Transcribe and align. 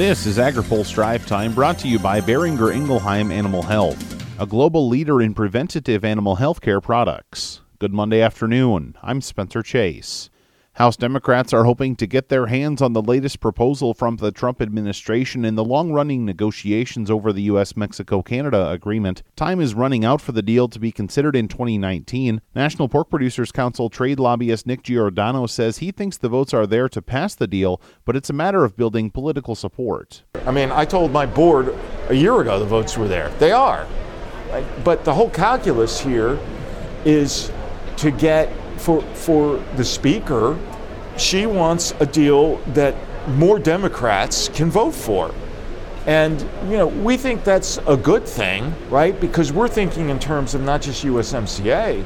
This 0.00 0.24
is 0.24 0.38
AgriPulse 0.38 0.94
Drive 0.94 1.26
Time 1.26 1.52
brought 1.52 1.78
to 1.80 1.86
you 1.86 1.98
by 1.98 2.22
Boehringer 2.22 2.74
Ingelheim 2.74 3.30
Animal 3.30 3.60
Health, 3.60 4.40
a 4.40 4.46
global 4.46 4.88
leader 4.88 5.20
in 5.20 5.34
preventative 5.34 6.06
animal 6.06 6.36
health 6.36 6.62
care 6.62 6.80
products. 6.80 7.60
Good 7.78 7.92
Monday 7.92 8.22
afternoon. 8.22 8.96
I'm 9.02 9.20
Spencer 9.20 9.62
Chase. 9.62 10.30
House 10.74 10.96
Democrats 10.96 11.52
are 11.52 11.64
hoping 11.64 11.96
to 11.96 12.06
get 12.06 12.28
their 12.28 12.46
hands 12.46 12.80
on 12.80 12.92
the 12.92 13.02
latest 13.02 13.40
proposal 13.40 13.92
from 13.92 14.16
the 14.16 14.30
Trump 14.30 14.62
administration 14.62 15.44
in 15.44 15.54
the 15.54 15.64
long 15.64 15.92
running 15.92 16.24
negotiations 16.24 17.10
over 17.10 17.32
the 17.32 17.42
U.S. 17.42 17.76
Mexico 17.76 18.22
Canada 18.22 18.70
agreement. 18.70 19.22
Time 19.36 19.60
is 19.60 19.74
running 19.74 20.04
out 20.04 20.20
for 20.20 20.32
the 20.32 20.42
deal 20.42 20.68
to 20.68 20.78
be 20.78 20.92
considered 20.92 21.34
in 21.34 21.48
2019. 21.48 22.40
National 22.54 22.88
Pork 22.88 23.10
Producers 23.10 23.52
Council 23.52 23.90
trade 23.90 24.20
lobbyist 24.20 24.66
Nick 24.66 24.84
Giordano 24.84 25.46
says 25.46 25.78
he 25.78 25.90
thinks 25.90 26.16
the 26.16 26.28
votes 26.28 26.54
are 26.54 26.66
there 26.66 26.88
to 26.88 27.02
pass 27.02 27.34
the 27.34 27.48
deal, 27.48 27.80
but 28.04 28.16
it's 28.16 28.30
a 28.30 28.34
matter 28.34 28.64
of 28.64 28.76
building 28.76 29.10
political 29.10 29.54
support. 29.54 30.22
I 30.46 30.50
mean, 30.50 30.70
I 30.70 30.84
told 30.84 31.10
my 31.12 31.26
board 31.26 31.74
a 32.08 32.14
year 32.14 32.40
ago 32.40 32.58
the 32.58 32.64
votes 32.64 32.96
were 32.96 33.08
there. 33.08 33.28
They 33.38 33.52
are. 33.52 33.86
But 34.84 35.04
the 35.04 35.14
whole 35.14 35.30
calculus 35.30 36.00
here 36.00 36.38
is 37.04 37.52
to 37.98 38.10
get 38.10 38.50
for 38.80 39.02
for 39.14 39.62
the 39.76 39.84
speaker 39.84 40.58
she 41.20 41.46
wants 41.46 41.92
a 42.00 42.06
deal 42.06 42.56
that 42.68 42.94
more 43.28 43.58
Democrats 43.58 44.48
can 44.48 44.70
vote 44.70 44.94
for. 44.94 45.34
And, 46.06 46.40
you 46.64 46.78
know, 46.78 46.86
we 46.86 47.16
think 47.18 47.44
that's 47.44 47.78
a 47.86 47.96
good 47.96 48.26
thing, 48.26 48.74
right? 48.88 49.18
Because 49.20 49.52
we're 49.52 49.68
thinking 49.68 50.08
in 50.08 50.18
terms 50.18 50.54
of 50.54 50.62
not 50.62 50.80
just 50.80 51.04
USMCA, 51.04 52.04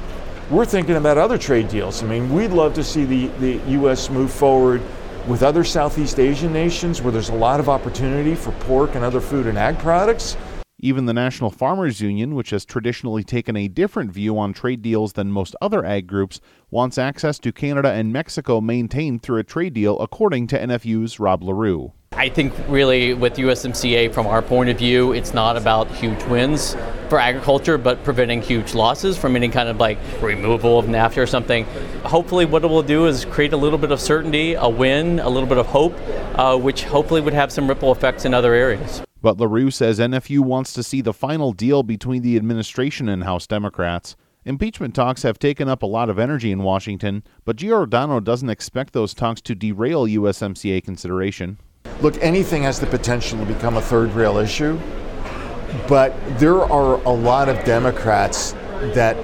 we're 0.51 0.65
thinking 0.65 0.97
about 0.97 1.17
other 1.17 1.39
trade 1.39 1.69
deals. 1.69 2.03
I 2.03 2.07
mean, 2.07 2.33
we'd 2.33 2.51
love 2.51 2.75
to 2.75 2.85
see 2.85 3.05
the, 3.05 3.29
the 3.39 3.71
U.S. 3.73 4.11
move 4.11 4.33
forward 4.33 4.83
with 5.29 5.43
other 5.43 5.65
Southeast 5.65 6.19
Asian 6.19 6.53
nations 6.53 7.01
where 7.01 7.13
there's 7.13 7.31
a 7.31 7.35
lot 7.35 7.61
of 7.61 7.69
opportunity 7.69 8.35
for 8.35 8.51
pork 8.53 8.95
and 8.95 9.05
other 9.05 9.21
food 9.21 9.47
and 9.47 9.57
ag 9.57 9.79
products. 9.79 10.37
Even 10.85 11.07
the 11.07 11.15
National 11.15 11.49
Farmers 11.49 12.03
Union, 12.03 12.35
which 12.35 12.51
has 12.51 12.67
traditionally 12.67 13.25
taken 13.25 13.57
a 13.57 13.69
different 13.69 14.13
view 14.13 14.39
on 14.39 14.53
trade 14.53 14.83
deals 14.83 15.15
than 15.15 15.33
most 15.33 15.57
other 15.63 15.83
ag 15.83 16.07
groups, 16.07 16.43
wants 16.71 16.99
access 16.99 17.39
to 17.39 17.53
Canada 17.53 17.91
and 17.91 18.13
Mexico 18.13 18.61
maintained 18.61 19.23
through 19.23 19.39
a 19.39 19.45
trade 19.45 19.73
deal, 19.73 19.99
according 20.01 20.47
to 20.49 20.61
NFU's 20.61 21.19
Rob 21.19 21.43
Larew. 21.43 21.93
I 22.13 22.29
think 22.29 22.53
really 22.69 23.15
with 23.15 23.37
USMCA, 23.37 24.13
from 24.13 24.27
our 24.27 24.43
point 24.43 24.69
of 24.69 24.77
view, 24.77 25.13
it's 25.13 25.33
not 25.33 25.57
about 25.57 25.89
huge 25.89 26.23
wins 26.25 26.77
for 27.09 27.19
agriculture, 27.19 27.79
but 27.79 28.05
preventing 28.05 28.43
huge 28.43 28.75
losses 28.75 29.17
from 29.17 29.37
any 29.37 29.49
kind 29.49 29.71
of 29.71 29.79
like 29.79 29.97
removal 30.21 30.79
of 30.79 30.85
NAFTA 30.85 31.17
or 31.17 31.27
something. 31.27 31.65
Hopefully, 32.05 32.45
what 32.45 32.63
it 32.63 32.67
will 32.67 32.83
do 32.83 33.07
is 33.07 33.25
create 33.25 33.55
a 33.55 33.57
little 33.57 33.79
bit 33.79 33.91
of 33.91 34.03
certainty, 34.03 34.53
a 34.53 34.69
win, 34.69 35.19
a 35.21 35.31
little 35.31 35.49
bit 35.49 35.57
of 35.57 35.65
hope, 35.65 35.95
uh, 36.35 36.59
which 36.59 36.85
hopefully 36.85 37.23
would 37.23 37.33
have 37.33 37.51
some 37.51 37.67
ripple 37.69 37.91
effects 37.91 38.27
in 38.27 38.35
other 38.35 38.53
areas. 38.53 39.01
But 39.25 39.39
Larew 39.39 39.73
says 39.73 39.99
NFU 39.99 40.41
wants 40.41 40.75
to 40.75 40.83
see 40.83 41.01
the 41.01 41.15
final 41.15 41.53
deal 41.55 41.83
between 41.83 42.21
the 42.21 42.37
administration 42.37 43.09
and 43.09 43.25
House 43.25 43.47
Democrats. 43.47 44.17
Impeachment 44.45 44.95
talks 44.95 45.23
have 45.23 45.39
taken 45.39 45.67
up 45.67 45.83
a 45.83 45.87
lot 45.87 46.11
of 46.11 46.19
energy 46.19 46.53
in 46.53 46.63
Washington, 46.63 47.23
but 47.47 47.57
Giordano 47.57 48.21
doesn't 48.21 48.51
expect 48.51 48.93
those 48.93 49.15
talks 49.15 49.41
to 49.41 49.55
derail 49.55 50.05
USMCA 50.05 50.85
consideration. 50.85 51.59
Look, 52.03 52.23
anything 52.23 52.65
has 52.65 52.79
the 52.79 52.87
potential 52.87 53.39
to 53.39 53.47
become 53.47 53.79
a 53.79 53.81
third 53.81 54.13
rail 54.13 54.37
issue, 54.37 54.79
but 55.89 56.15
there 56.39 56.61
are 56.61 57.03
a 57.05 57.13
lot 57.15 57.49
of 57.49 57.65
Democrats 57.65 58.53
that 58.93 59.17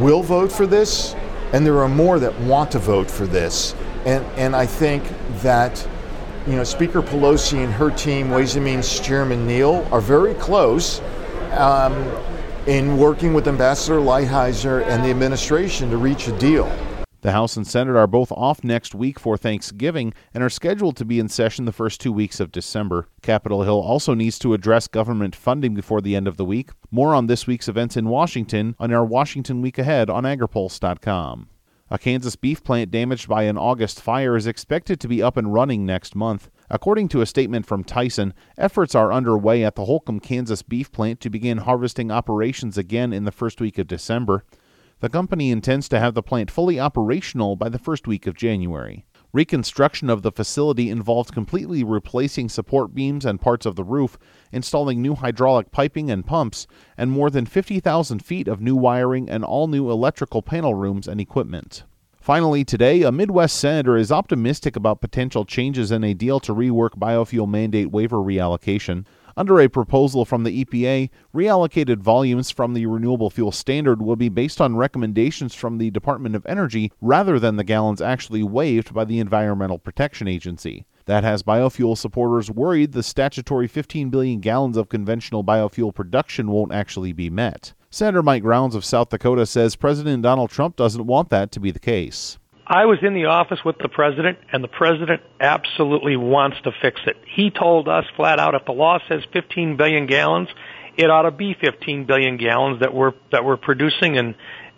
will 0.00 0.24
vote 0.24 0.50
for 0.50 0.66
this, 0.66 1.14
and 1.52 1.64
there 1.64 1.78
are 1.78 1.88
more 1.88 2.18
that 2.18 2.36
want 2.40 2.72
to 2.72 2.80
vote 2.80 3.08
for 3.08 3.28
this. 3.28 3.76
And, 4.04 4.26
and 4.36 4.56
I 4.56 4.66
think 4.66 5.04
that 5.42 5.86
you 6.48 6.56
know, 6.56 6.64
Speaker 6.64 7.02
Pelosi 7.02 7.62
and 7.62 7.70
her 7.72 7.90
team, 7.90 8.30
Ways 8.30 8.56
and 8.56 8.64
Means 8.64 9.00
Chairman 9.00 9.46
Neal, 9.46 9.86
are 9.92 10.00
very 10.00 10.32
close 10.34 11.00
um, 11.52 11.92
in 12.66 12.96
working 12.96 13.34
with 13.34 13.46
Ambassador 13.46 13.98
Lighthizer 13.98 14.82
and 14.86 15.04
the 15.04 15.10
administration 15.10 15.90
to 15.90 15.98
reach 15.98 16.26
a 16.26 16.38
deal. 16.38 16.70
The 17.20 17.32
House 17.32 17.56
and 17.56 17.66
Senate 17.66 17.96
are 17.96 18.06
both 18.06 18.32
off 18.32 18.64
next 18.64 18.94
week 18.94 19.18
for 19.18 19.36
Thanksgiving 19.36 20.14
and 20.32 20.42
are 20.42 20.48
scheduled 20.48 20.96
to 20.96 21.04
be 21.04 21.18
in 21.18 21.28
session 21.28 21.66
the 21.66 21.72
first 21.72 22.00
two 22.00 22.12
weeks 22.12 22.40
of 22.40 22.52
December. 22.52 23.08
Capitol 23.20 23.64
Hill 23.64 23.80
also 23.80 24.14
needs 24.14 24.38
to 24.38 24.54
address 24.54 24.86
government 24.86 25.36
funding 25.36 25.74
before 25.74 26.00
the 26.00 26.16
end 26.16 26.28
of 26.28 26.38
the 26.38 26.44
week. 26.44 26.70
More 26.90 27.14
on 27.14 27.26
this 27.26 27.46
week's 27.46 27.68
events 27.68 27.96
in 27.96 28.08
Washington 28.08 28.74
on 28.78 28.92
our 28.92 29.04
Washington 29.04 29.60
Week 29.60 29.78
Ahead 29.78 30.08
on 30.08 30.22
agripulse.com. 30.22 31.48
A 31.90 31.98
Kansas 31.98 32.36
beef 32.36 32.62
plant 32.62 32.90
damaged 32.90 33.28
by 33.28 33.44
an 33.44 33.56
August 33.56 34.02
fire 34.02 34.36
is 34.36 34.46
expected 34.46 35.00
to 35.00 35.08
be 35.08 35.22
up 35.22 35.38
and 35.38 35.54
running 35.54 35.86
next 35.86 36.14
month. 36.14 36.50
According 36.68 37.08
to 37.08 37.22
a 37.22 37.26
statement 37.26 37.64
from 37.64 37.82
Tyson, 37.82 38.34
efforts 38.58 38.94
are 38.94 39.10
underway 39.10 39.64
at 39.64 39.74
the 39.74 39.86
Holcomb, 39.86 40.20
Kansas 40.20 40.60
beef 40.60 40.92
plant 40.92 41.18
to 41.20 41.30
begin 41.30 41.58
harvesting 41.58 42.10
operations 42.10 42.76
again 42.76 43.14
in 43.14 43.24
the 43.24 43.32
first 43.32 43.58
week 43.58 43.78
of 43.78 43.86
December. 43.86 44.44
The 45.00 45.08
company 45.08 45.50
intends 45.50 45.88
to 45.88 45.98
have 45.98 46.12
the 46.12 46.22
plant 46.22 46.50
fully 46.50 46.78
operational 46.78 47.56
by 47.56 47.70
the 47.70 47.78
first 47.78 48.06
week 48.06 48.26
of 48.26 48.34
January. 48.34 49.06
Reconstruction 49.32 50.08
of 50.08 50.22
the 50.22 50.32
facility 50.32 50.88
involved 50.88 51.34
completely 51.34 51.84
replacing 51.84 52.48
support 52.48 52.94
beams 52.94 53.26
and 53.26 53.38
parts 53.40 53.66
of 53.66 53.76
the 53.76 53.84
roof, 53.84 54.16
installing 54.52 55.02
new 55.02 55.14
hydraulic 55.14 55.70
piping 55.70 56.10
and 56.10 56.24
pumps, 56.24 56.66
and 56.96 57.10
more 57.10 57.28
than 57.28 57.44
50,000 57.44 58.24
feet 58.24 58.48
of 58.48 58.62
new 58.62 58.74
wiring 58.74 59.28
and 59.28 59.44
all 59.44 59.68
new 59.68 59.90
electrical 59.90 60.40
panel 60.40 60.74
rooms 60.74 61.06
and 61.06 61.20
equipment. 61.20 61.84
Finally, 62.18 62.64
today, 62.64 63.02
a 63.02 63.12
Midwest 63.12 63.58
senator 63.58 63.96
is 63.96 64.10
optimistic 64.10 64.76
about 64.76 65.00
potential 65.00 65.44
changes 65.44 65.90
in 65.90 66.04
a 66.04 66.14
deal 66.14 66.40
to 66.40 66.54
rework 66.54 66.98
biofuel 66.98 67.48
mandate 67.48 67.90
waiver 67.90 68.18
reallocation. 68.18 69.06
Under 69.38 69.60
a 69.60 69.68
proposal 69.68 70.24
from 70.24 70.42
the 70.42 70.64
EPA, 70.64 71.10
reallocated 71.32 71.98
volumes 71.98 72.50
from 72.50 72.74
the 72.74 72.86
renewable 72.86 73.30
fuel 73.30 73.52
standard 73.52 74.02
will 74.02 74.16
be 74.16 74.28
based 74.28 74.60
on 74.60 74.74
recommendations 74.74 75.54
from 75.54 75.78
the 75.78 75.92
Department 75.92 76.34
of 76.34 76.44
Energy 76.44 76.90
rather 77.00 77.38
than 77.38 77.54
the 77.54 77.62
gallons 77.62 78.02
actually 78.02 78.42
waived 78.42 78.92
by 78.92 79.04
the 79.04 79.20
Environmental 79.20 79.78
Protection 79.78 80.26
Agency. 80.26 80.86
That 81.04 81.22
has 81.22 81.44
biofuel 81.44 81.96
supporters 81.96 82.50
worried 82.50 82.90
the 82.90 83.04
statutory 83.04 83.68
15 83.68 84.10
billion 84.10 84.40
gallons 84.40 84.76
of 84.76 84.88
conventional 84.88 85.44
biofuel 85.44 85.94
production 85.94 86.50
won't 86.50 86.72
actually 86.72 87.12
be 87.12 87.30
met. 87.30 87.74
Senator 87.90 88.24
Mike 88.24 88.42
Rounds 88.42 88.74
of 88.74 88.84
South 88.84 89.10
Dakota 89.10 89.46
says 89.46 89.76
President 89.76 90.24
Donald 90.24 90.50
Trump 90.50 90.74
doesn't 90.74 91.06
want 91.06 91.30
that 91.30 91.52
to 91.52 91.60
be 91.60 91.70
the 91.70 91.78
case. 91.78 92.38
I 92.70 92.84
was 92.84 92.98
in 93.00 93.14
the 93.14 93.26
office 93.26 93.60
with 93.64 93.78
the 93.78 93.88
president, 93.88 94.38
and 94.52 94.62
the 94.62 94.68
president 94.68 95.22
absolutely 95.40 96.16
wants 96.16 96.58
to 96.64 96.72
fix 96.82 97.00
it. 97.06 97.16
He 97.34 97.50
told 97.50 97.88
us 97.88 98.04
flat 98.14 98.38
out, 98.38 98.54
if 98.54 98.66
the 98.66 98.72
law 98.72 98.98
says 99.08 99.22
15 99.32 99.78
billion 99.78 100.06
gallons, 100.06 100.48
it 100.98 101.08
ought 101.08 101.22
to 101.22 101.30
be 101.30 101.54
15 101.58 102.04
billion 102.04 102.36
gallons 102.36 102.80
that 102.80 102.92
we're 102.92 103.12
that 103.32 103.42
we're 103.42 103.56
producing 103.56 104.18
and, 104.18 104.34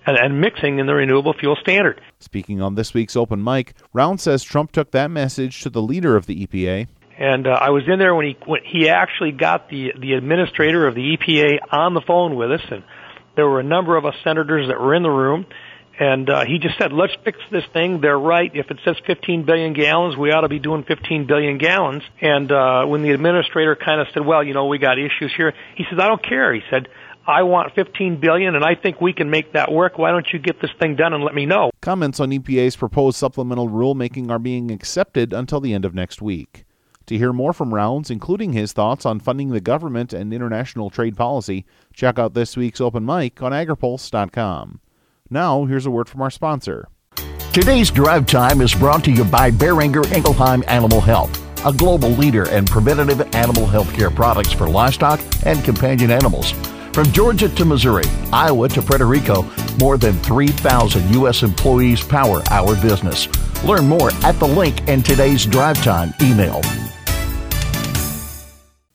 and, 0.07 0.17
and 0.17 0.41
mixing 0.41 0.79
in 0.79 0.87
the 0.87 0.95
renewable 0.95 1.33
fuel 1.33 1.57
standard. 1.61 2.01
Speaking 2.21 2.63
on 2.63 2.77
this 2.77 2.95
week's 2.95 3.17
open 3.17 3.43
mic, 3.43 3.75
Rounds 3.93 4.23
says 4.23 4.45
Trump 4.45 4.71
took 4.71 4.93
that 4.93 5.11
message 5.11 5.63
to 5.63 5.71
the 5.71 5.83
leader 5.83 6.17
of 6.17 6.27
the 6.27 6.47
EPA. 6.47 6.87
And 7.19 7.49
uh, 7.49 7.51
I 7.51 7.71
was 7.71 7.83
in 7.89 7.99
there 7.99 8.15
when 8.15 8.27
he 8.27 8.37
when 8.47 8.61
he 8.65 8.89
actually 8.89 9.33
got 9.33 9.69
the 9.69 9.95
the 9.99 10.13
administrator 10.13 10.87
of 10.87 10.95
the 10.95 11.17
EPA 11.17 11.59
on 11.73 11.95
the 11.95 12.03
phone 12.07 12.37
with 12.37 12.53
us, 12.53 12.63
and 12.71 12.85
there 13.35 13.49
were 13.49 13.59
a 13.59 13.65
number 13.65 13.97
of 13.97 14.07
us 14.07 14.15
senators 14.23 14.69
that 14.69 14.81
were 14.81 14.95
in 14.95 15.03
the 15.03 15.11
room 15.11 15.45
and 16.01 16.31
uh, 16.31 16.47
he 16.47 16.59
just 16.59 16.79
said, 16.79 16.95
let's 16.95 17.13
fix 17.25 17.39
this 17.51 17.65
thing. 17.75 18.01
They're 18.01 18.19
right. 18.19 18.51
If 18.55 18.71
it 18.71 18.79
says 18.87 18.97
15 19.07 19.45
billion 19.45 19.75
gallons, 19.75 20.17
we 20.17 20.33
ought 20.33 20.41
to 20.41 20.49
be 20.49 20.59
doing 20.59 20.83
15 20.83 21.27
billion 21.27 21.59
gallons. 21.59 22.03
And 22.23 22.51
uh, 22.51 22.87
when 22.87 23.03
the 23.03 23.11
administrator 23.11 23.77
kind 23.77 24.01
of 24.01 24.07
said, 24.15 24.25
well, 24.25 24.43
you 24.43 24.55
know, 24.55 24.65
we 24.65 24.79
got 24.79 24.99
issues 24.99 25.31
here, 25.37 25.53
he 25.77 25.85
says, 25.91 25.99
I 26.01 26.09
don't 26.09 26.23
care. 26.23 26.55
He 26.55 26.63
said, 26.71 26.89
I 27.27 27.43
want 27.43 27.75
15 27.75 28.19
billion 28.19 28.55
and 28.57 28.65
I 28.65 28.77
think 28.77 28.99
we 29.03 29.13
can 29.13 29.29
make 29.29 29.53
that 29.53 29.71
work. 29.71 29.99
Why 29.99 30.11
don't 30.11 30.27
you 30.33 30.39
get 30.39 30.63
this 30.63 30.71
thing 30.81 30.97
done 30.97 31.13
and 31.13 31.23
let 31.23 31.35
me 31.35 31.45
know? 31.45 31.71
Comments 31.83 32.19
on 32.19 32.31
EPA's 32.31 32.77
proposed 32.77 33.19
supplemental 33.19 33.69
rulemaking 33.69 34.31
are 34.31 34.39
being 34.39 34.71
accepted 34.71 35.35
until 35.35 35.61
the 35.61 35.75
end 35.75 35.85
of 35.85 35.95
next 35.95 36.23
week. 36.23 36.65
To 37.09 37.19
hear 37.19 37.35
more 37.35 37.53
from 37.53 37.75
Rounds, 37.75 38.11
including 38.11 38.55
his 38.55 38.73
thoughts 38.73 39.05
on 39.05 39.21
funding 39.21 39.51
the 39.51 39.61
government 39.61 40.15
and 40.15 40.33
international 40.33 40.89
trade 40.89 41.17
policy, 41.17 41.67
check 41.93 42.19
out 42.19 42.33
this 42.33 42.57
week's 42.57 42.81
open 42.81 43.05
mic 43.05 43.43
on 43.43 43.53
agripulse.com. 43.53 44.81
Now, 45.33 45.65
here's 45.65 45.87
a 45.87 45.91
word 45.93 46.09
from 46.09 46.23
our 46.23 46.31
sponsor. 46.31 46.89
Today's 47.53 47.91
drive 47.93 48.27
time 48.27 48.61
is 48.61 48.75
brought 48.75 49.05
to 49.05 49.13
you 49.13 49.25
by 49.25 49.53
Boehringer 49.53 50.05
Ingelheim 50.13 50.65
Animal 50.67 51.01
Health, 51.01 51.31
a 51.65 51.73
global 51.73 52.09
leader 52.11 52.49
in 52.49 52.65
preventative 52.65 53.21
animal 53.35 53.65
health 53.65 53.93
care 53.95 54.11
products 54.11 54.53
for 54.53 54.69
livestock 54.69 55.21
and 55.47 55.63
companion 55.65 56.11
animals. 56.11 56.51
From 56.93 57.05
Georgia 57.13 57.49
to 57.49 57.65
Missouri, 57.65 58.05
Iowa 58.33 58.69
to 58.71 58.83
Puerto 58.83 59.07
Rico, 59.07 59.49
more 59.79 59.97
than 59.97 60.15
3,000 60.15 61.15
U.S. 61.15 61.45
employees 61.45 62.03
power 62.03 62.43
our 62.51 62.75
business. 62.83 63.29
Learn 63.63 63.87
more 63.87 64.11
at 64.25 64.39
the 64.41 64.49
link 64.49 64.89
in 64.89 65.01
today's 65.01 65.47
drive 65.47 65.81
time 65.85 66.13
email. 66.21 66.61